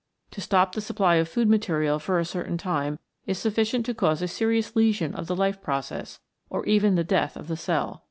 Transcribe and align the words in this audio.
To 0.31 0.41
stop 0.41 0.73
the 0.73 0.81
supply 0.81 1.17
of 1.17 1.29
food 1.29 1.47
material 1.47 1.99
for 1.99 2.17
a 2.17 2.25
certain 2.25 2.57
time 2.57 2.97
is 3.27 3.37
sufficient 3.37 3.85
to 3.85 3.93
cause 3.93 4.23
a 4.23 4.27
serious 4.27 4.75
lesion 4.75 5.13
of 5.13 5.27
the 5.27 5.35
life 5.35 5.61
process 5.61 6.19
or 6.49 6.65
even 6.65 6.95
the 6.95 7.03
death 7.03 7.37
of 7.37 7.47
the 7.47 7.55
cell. 7.55 7.99